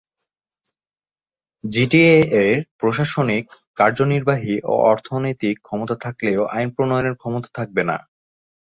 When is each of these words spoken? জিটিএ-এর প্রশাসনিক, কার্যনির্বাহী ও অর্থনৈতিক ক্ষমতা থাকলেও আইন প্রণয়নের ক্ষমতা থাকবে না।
জিটিএ-এর 1.63 2.57
প্রশাসনিক, 2.79 3.43
কার্যনির্বাহী 3.77 4.55
ও 4.63 4.83
অর্থনৈতিক 4.91 5.55
ক্ষমতা 5.61 5.95
থাকলেও 6.03 6.41
আইন 6.55 6.69
প্রণয়নের 6.75 7.15
ক্ষমতা 7.15 7.49
থাকবে 7.57 7.81
না। 7.89 7.97